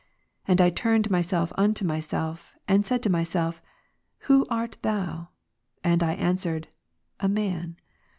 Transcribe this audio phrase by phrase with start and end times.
[0.47, 3.61] And I turned my self unto myself, and said to myself,"
[4.21, 5.29] Who art thou?"
[5.83, 6.69] And I answered,"
[7.19, 7.75] A man."